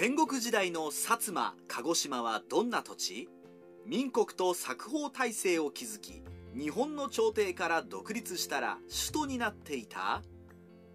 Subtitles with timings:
[0.00, 3.28] 戦国時代の薩摩鹿児島はどんな土地？
[3.84, 6.22] 民国と作法体制を築き
[6.54, 10.22] 日本の朝廷から独立したら首都になっていた？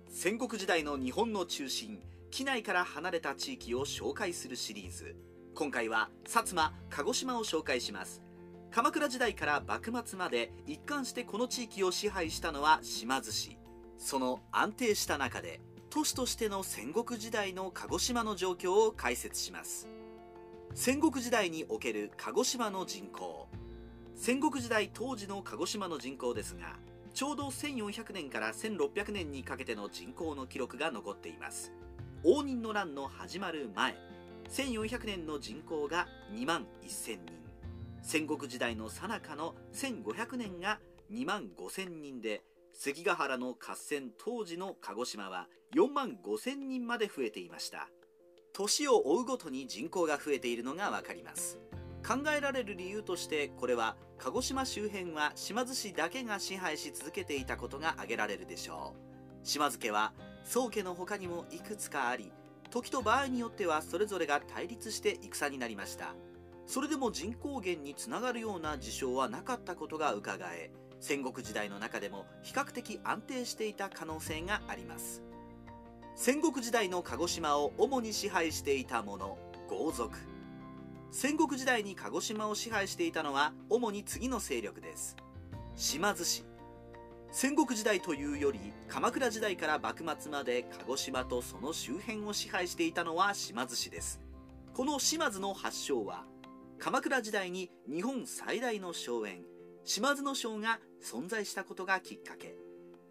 [0.07, 1.99] 戦国時代の日本の中心
[2.31, 5.17] 機内から離れた地域を紹介するシリーズ。
[5.53, 8.21] 今回は薩摩鹿児島を紹介します。
[8.71, 13.57] 鎌倉時代から幕末まで一貫してこの地域を支配したのは島津氏
[13.97, 15.59] その安定した中で
[15.93, 19.87] 都市としての戦国時代の鹿児島の状況を解説します。
[20.73, 23.47] 戦国時代における鹿児島の人口。
[24.15, 26.77] 戦国時代当時の鹿児島の人口ですが
[27.13, 31.71] ちょうど1400年から1600年にかけての人口の記録が残っています。
[32.23, 33.95] 応仁の乱の始まる前
[34.49, 37.21] 1400年の人口が2万1000人。
[38.01, 40.79] 戦国時代の最中の1500年が
[41.11, 42.41] 2万5000人で
[42.73, 47.87] 関ヶ原の合戦当時の鹿児島は4万5000人まで増えていました。
[48.51, 51.59] 年を追うごとに人口が増えているのがわかります。
[52.05, 58.95] 考えられる理由としてこれは鹿児島周辺は島津氏だけが支配し続けていたことが挙げられるでしょ
[59.43, 59.47] う。
[59.47, 62.31] 島津家は宗家の他にもいくつかあり
[62.69, 66.15] 時と場合によってはそれぞれが対立して戦になりました。
[66.65, 70.71] それでも人口減につながるような事象はなかったことが伺え
[71.03, 75.21] 戦国時代の中でも比較的安定していた可能性があります。
[76.15, 79.37] 戦国時代の鹿児島を主に支配していた者
[79.67, 80.17] 豪族。
[81.11, 85.17] 戦国時代に鹿児島を支配していたのは主に次の勢力です。
[85.75, 86.45] 島津氏
[87.31, 94.21] 戦国時代というより鎌倉時代から幕末まで鹿児島とその周辺を支配していたのは島津氏です。
[94.73, 96.23] この島津の発祥は
[96.79, 99.41] 鎌倉時代に日本最大の荘園
[99.85, 102.55] 島津の省が存在したことがきっかけ。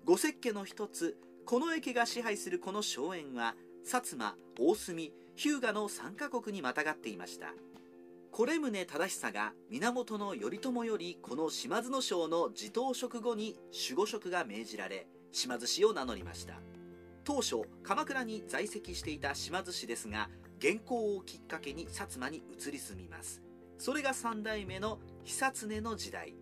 [0.04, 7.54] 五石家の一つ近衛家が支配するこの荘園は薩摩大隅日向の3カ国にまたがっていました。
[8.32, 16.54] 是宗忠久が源頼朝よりこの島津の省の地頭職後に守護職が命じられ島津氏を名乗りました。
[17.24, 23.42] 当初鎌倉に在籍していた島津氏ですが元寇をきっかけに薩摩に移り住みます。
[23.76, 26.34] それが3代目の久常の時代。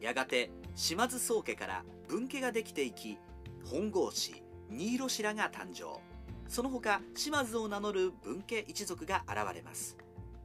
[0.00, 3.18] やがて島津宗家から分家ができていき
[3.64, 6.00] 本郷氏新色氏らが誕生。
[6.48, 9.96] その他島津を名乗る分家一族が現れます。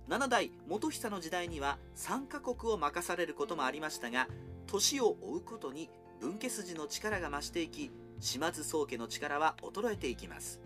[0.10, 4.28] 7代元久の時代には3カ国を任されることもありましたが
[4.68, 10.60] 年を追うことに分家筋の力が増していき島津宗家の力は衰えていきます。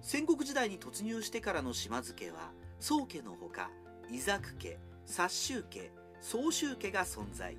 [0.00, 2.50] 戦国時代に突入してからの島津家は
[2.80, 3.70] 宗家のほか
[4.10, 5.90] 伊作家殺州家
[6.20, 7.56] 総州家が存在。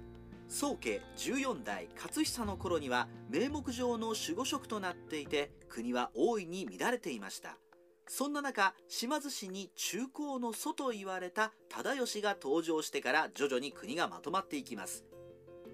[0.53, 7.57] 宗家14代勝久の頃には名目上の守護職となっていて国は大いに乱れていました。
[8.07, 15.03] そんな中島津氏に中高の祖と言われた忠義が登場してから徐々に国がまとまっていきます。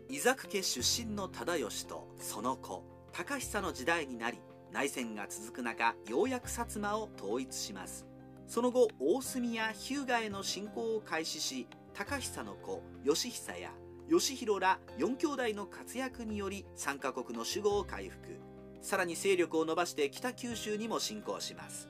[0.08, 4.40] 伊作家出身の忠義とその子高久の時代になり
[4.72, 8.08] 内戦が続く中ようやく薩摩を統一します。
[8.48, 13.74] その後大隅や日向への侵攻を開始し高久の子義久や
[14.10, 18.40] 義弘ら4兄弟の活躍により3カ国の守護を回復。
[18.82, 21.88] さらに勢力を伸ばして北九州にも侵攻します。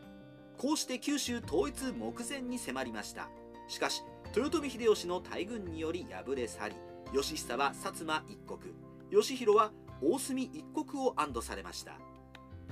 [0.57, 3.29] こうして九州統一目前に迫りました。
[3.69, 4.03] しかし
[4.35, 6.75] 豊臣秀吉の大軍により敗れ去り
[7.13, 8.75] 義久は薩摩一国。
[9.09, 11.93] 義弘は大隅一国を安堵されました。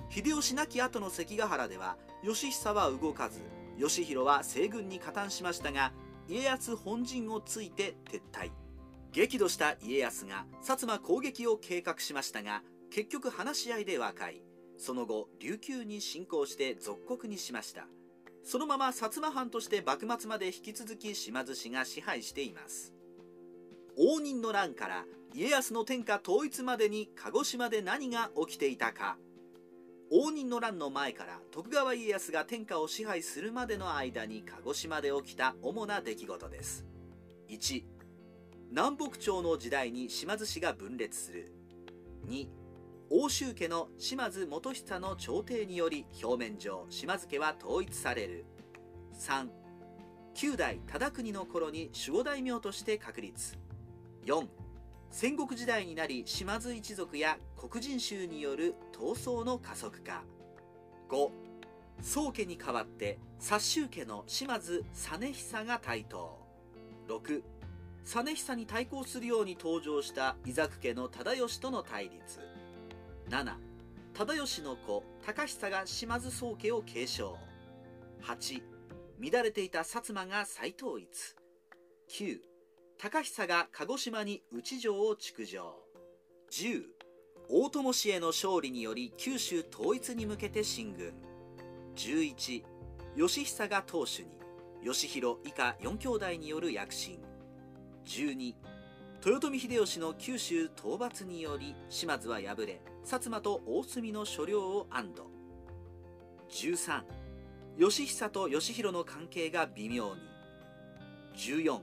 [0.10, 3.40] 秀吉亡き後の関ヶ原では義久は動かず
[3.78, 5.94] 義弘は西軍に加担しましたが
[6.28, 8.52] 家康本陣をついて撤退。
[9.18, 12.62] 激怒した家康が薩摩攻撃を計画しましたが
[12.92, 14.44] 結局話し合いで和解。
[14.78, 17.88] その後琉球に侵攻して属国にしました。
[18.44, 22.94] そのまま薩摩藩として幕末まで引き続き島津氏が支配しています。
[23.98, 29.18] 応仁の乱から家康の天下統一までに鹿児島で何が起きていたか。
[30.12, 36.86] 応仁の乱の前から徳川家康が天下を支配するまでの間に鹿児島で起きた主な出来事です。
[37.50, 37.97] 1
[38.70, 41.52] 南北朝の時代に島津氏が分裂する。
[42.28, 42.48] 2
[43.10, 48.46] 欧州家の島津元久の朝廷により表面上島津家は統一される。
[49.18, 49.48] 3
[50.34, 53.58] 九代忠国の頃に守護大名として確立。
[54.26, 54.46] 4
[55.10, 60.24] 戦国時代になり島津一族や黒人衆による闘争の加速化。
[61.10, 61.30] 5
[62.02, 66.46] 宗家に代わって殺州家の島津実久が台頭。
[67.08, 67.42] 6
[68.08, 72.40] 実久に対抗するように登場した伊作家の忠義との対立。
[73.30, 73.54] 7
[74.14, 77.38] 忠義の子高久が島津宗家を継承。
[78.24, 78.62] 8
[79.20, 81.36] 乱れていた薩摩が再統一。
[82.10, 82.40] 9
[82.98, 85.76] 高久が鹿児島に内城を築城。
[86.50, 86.84] 10
[87.50, 91.14] 大友氏への勝利により九州統一に向けて進軍。
[91.98, 92.64] 11
[93.18, 94.38] 義久が当主に。
[94.82, 97.20] 義弘以下4兄弟による躍進。
[98.08, 98.56] 12
[99.26, 105.30] 豊臣秀吉の九州討伐により島津は敗れ薩摩と大隅の所領を安堵。
[106.50, 107.04] 13
[107.78, 110.22] 義久と義弘の関係が微妙に。
[111.36, 111.82] 14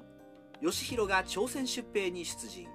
[0.63, 2.69] 義弘が朝鮮出兵に出陣。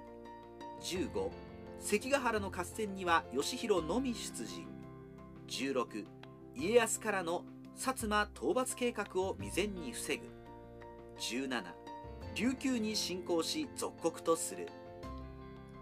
[0.84, 1.31] 15
[1.80, 4.68] 関ヶ原の合戦には義弘のみ出陣。
[5.48, 6.06] 16
[6.56, 10.24] 家康からの薩摩討伐計画を未然に防ぐ。
[11.18, 11.78] 17
[12.35, 14.67] 琉球に侵攻し属国とする。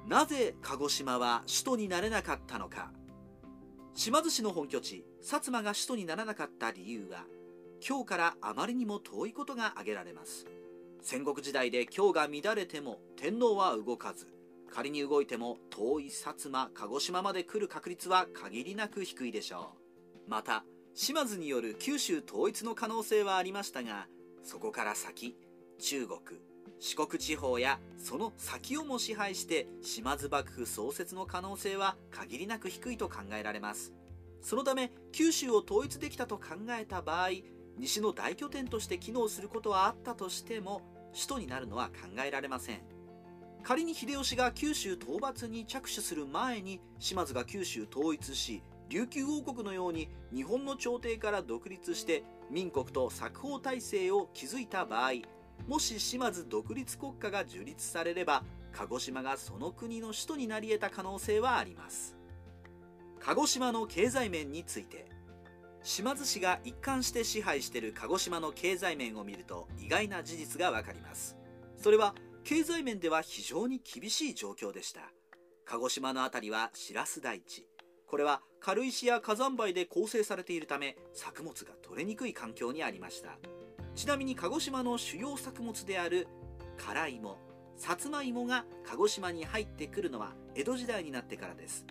[0.07, 2.91] なぜ鹿児島は首都になれなかったのか。
[3.93, 7.25] 島津氏の本拠地薩摩が首都にならなかった理由は
[7.79, 10.45] 京からあまりにも遠いことが挙げられます。
[11.01, 14.27] 戦国時代で京が乱れても天皇は動かず
[14.71, 19.73] 仮に動いても遠い薩摩鹿児島まで来る確率は限りなく低いでしょ
[20.27, 20.29] う。
[20.29, 20.63] また
[20.93, 24.07] 島津による九州統一の可能性はありましたが
[24.43, 25.35] そこから先
[25.79, 26.19] 中国
[26.79, 33.93] 四国地方やその先をも支配して島津幕府創設の可能性は限りなく低いと考えられます。
[34.41, 37.29] そのため九州を統一できたと考えた場合
[37.77, 40.81] 西の大拠点として機能することはあったとしても
[41.13, 42.81] 首都になるのは考えられません。
[43.63, 55.11] 仮に秀吉が九州討伐に着手する前に島津が九州統一し琉球王国のように日本の朝廷から独立して民国と作法体制を築いた場合
[55.67, 62.15] もし島津独立国家が樹立されれば鹿児島がその国の首都になり得た可能性はあります。
[63.19, 65.05] 鹿児島の経済面について
[65.83, 71.37] 島津氏が一貫して支配している鹿児島の経済面を見ると意外な事実がわかります。
[71.77, 75.01] それは経済面では非常に厳しい状況でした。
[75.65, 77.67] 鹿児島の辺りはシラス台地。
[78.05, 83.37] これは軽石や火山灰で構成されているため作物が取れにくい環境にありました。
[83.97, 86.27] ちなみに鹿児島の主要作物である
[86.77, 87.35] 辛芋
[87.77, 91.83] さつまいもが鹿児島に入ってくるのは江戸時代になってからです。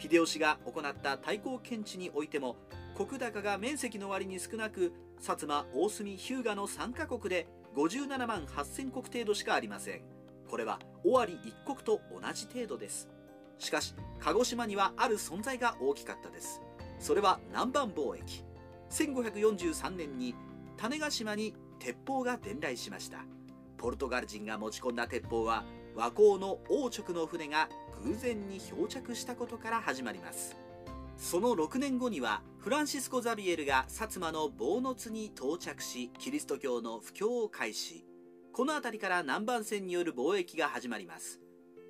[0.00, 2.56] 秀吉が行った対抗検地においても
[2.98, 10.02] 石高が面積の割に少なく薩摩大隅日向の3カ国で57万8000国程度しかありません。
[10.50, 13.08] これは尾張一国と同じ程度です。
[13.58, 16.60] しかし鹿児島にはある存在が大きかったです。
[16.98, 18.42] それは南蛮貿易。
[18.90, 20.34] 1543年に
[20.82, 23.18] 種子島に鉄砲が伝来しました。
[23.78, 25.62] ポルトガル人が持ち込んだ鉄砲は
[25.94, 27.68] 和光の王直の船が
[28.02, 30.56] 偶然に漂着したことから始まります。
[31.16, 38.04] その6年後にはフランシスコ・ザビエルが薩摩の坊津に到着しキリスト教の布教を開始。
[38.52, 41.38] この辺りから南蛮船による貿易が始まります。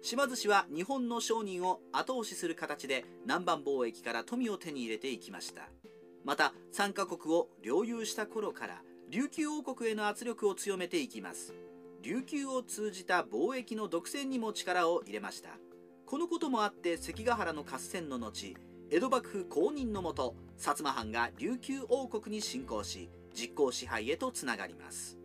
[0.03, 5.71] 島津氏は日本の商人を後押しする形で南蛮貿易から富を手に入れていきました。
[6.25, 11.55] また3カ国を領有した頃から琉球王国への圧力を強めていきます。
[12.03, 15.51] 琉球を通じた貿易の独占にも力を入れました。
[16.07, 18.57] このこともあって関ヶ原の合戦の後
[18.91, 25.19] 江戸幕府公認のもと薩摩藩が琉球王国に侵攻し実効支配へとつながります。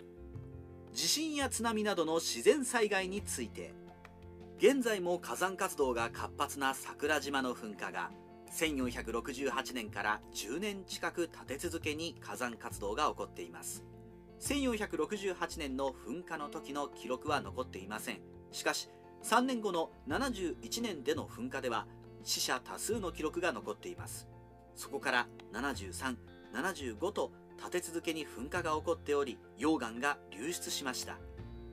[0.94, 3.74] 地震や津波などの自然災害について
[4.58, 8.10] 現在も火山活動が活発な桜島の噴火が
[8.52, 13.84] 1468年から10年近く立て続けに火山活動が起こっています。
[14.40, 18.20] 1468年の噴火の時の記録は残っていません。
[18.52, 18.90] しかし
[19.24, 21.88] 3年後の71年での噴火では
[22.24, 24.28] 死者多数の記録が残っています。
[24.76, 31.18] そこから7375と立て続けに噴火が起こっており溶岩が流出しました。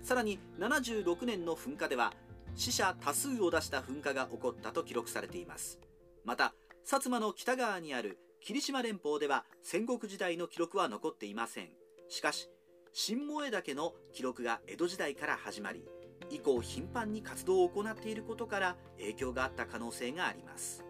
[0.02, 2.12] さらに76年の噴火では
[2.54, 5.78] 死者多数を出した噴火が起こったと記録されています。
[6.24, 6.54] また
[6.84, 11.70] 薩摩の北側にある霧島連峰では戦国時代の記録は残っていません。
[12.10, 12.50] しかし
[12.92, 15.82] 新萌岳の記録が江戸時代から始まり
[16.30, 20.84] 以降頻繁に活動を行っていることから影響があった可能性があります。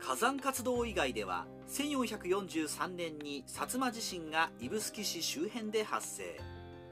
[0.00, 6.40] 火山活動以外では1443年に薩摩地震が指宿市周辺で発生。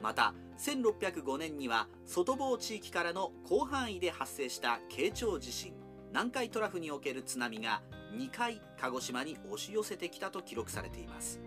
[0.01, 5.86] また1605年には外房地域からの広範囲で発生した慶長地震。
[6.11, 7.81] 南海トラフにおける津波が
[8.13, 11.39] 2回鹿児島に押し寄せてきたと記録されています。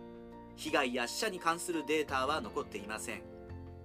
[0.56, 3.22] 被害や死者に関するデータは残っていません。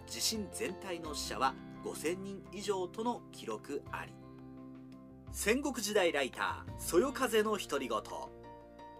[0.08, 4.14] 地震全体の死者は5000人以上との記録あり。
[5.32, 8.00] 戦国時代ライターそよ風の独り言。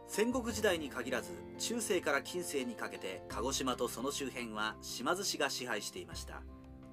[0.08, 6.42] 戦国時代に限らず中世から近世にかけて鹿児島とその周辺は島津氏が支配していました。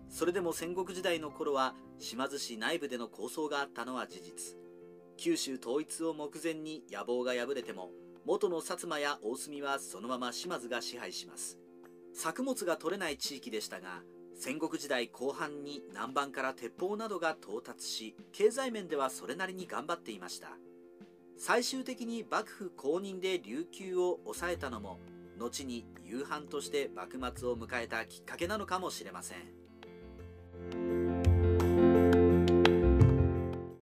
[0.08, 4.61] それでも戦国時代の頃は島津氏内部での構想があったのは事実。
[5.16, 7.90] 九州統一を目前に野望が破れても
[8.24, 11.58] 元の薩摩や大隅はそのまま島津が支配します。
[12.14, 14.02] 作物が取れない地域でしたが
[14.34, 20.48] 戦国時代後半に南蛮から鉄砲などが到達し経済面ではそれなりに頑張っていました。
[21.38, 25.00] 最終的に幕府公認で琉球を抑えたのも
[25.38, 29.61] 後に夕飯として幕末を迎えたきっかけなのかもしれません。